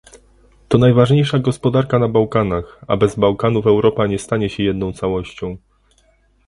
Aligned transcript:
To 0.67 0.77
najważniejsza 0.77 1.39
gospodarka 1.39 1.99
na 1.99 2.07
Bałkanach, 2.09 2.81
a 2.87 2.97
bez 2.97 3.15
Bałkanów 3.15 3.67
Europa 3.67 4.07
nie 4.07 4.19
stanie 4.19 4.49
się 4.49 4.63
jedną 4.63 4.93
całością 4.93 5.57